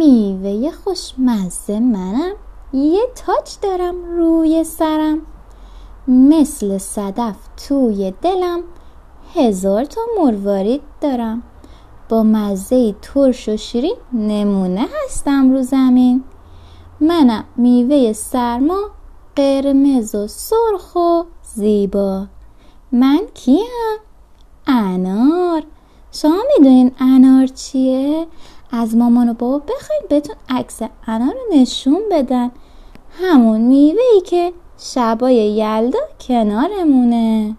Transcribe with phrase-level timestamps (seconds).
[0.00, 2.32] میوه خوشمزه منم.
[2.72, 5.18] یه تاج دارم روی سرم.
[6.08, 7.36] مثل صدف
[7.68, 8.60] توی دلم
[9.34, 11.42] هزار تا مروارید دارم.
[12.08, 16.24] با مزه ترش و شیرین نمونه هستم رو زمین.
[17.00, 18.80] منم میوه سرما
[19.36, 21.22] قرمز و سرخ و
[21.54, 22.26] زیبا.
[22.92, 23.98] من کیم؟
[24.66, 25.62] انار.
[26.12, 28.26] شما می‌دونین انار چیه؟
[28.72, 32.50] از مامان و بابا بخواین بهتون عکس انار رو نشون بدن.
[33.20, 37.56] همون میوه ای که شبای یلدا کنارمونه.